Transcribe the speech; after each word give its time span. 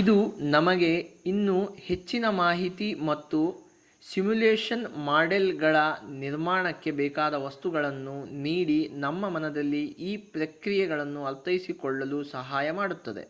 ಇದು 0.00 0.14
ನಮಗೆ 0.50 0.90
ಇನ್ನೂ 1.26 1.56
ಹೆಚ್ಚಿನ 1.78 2.26
ಮಾಹಿತಿ 2.36 2.94
ಮತ್ತು 3.08 3.40
ಸಿಮ್ಯುಲಷನ್ 4.04 4.84
ಮಾಡೆಲ್ಗಳ 5.06 5.76
ನಿರ್ಮಾಣಕ್ಕೆ 6.20 6.90
ಬೇಕಾದ 7.00 7.34
ವಸ್ತುಗಳನ್ನು 7.46 8.16
ನೀಡಿ 8.44 8.80
ನಮ್ಮ 8.98 9.30
ಮನದಲ್ಲಿ 9.30 9.84
ಈ 10.10 10.12
ಪ್ರಕ್ರಿಯೆಗಳನ್ನು 10.36 11.22
ಅರ್ಥೈಸಿಕೊಳ್ಳಲು 11.24 12.20
ಸಹಾಯ 12.34 12.70
ಮಾಡುತ್ತದೆ 12.72 13.24